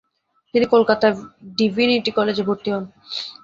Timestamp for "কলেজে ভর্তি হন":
2.17-2.83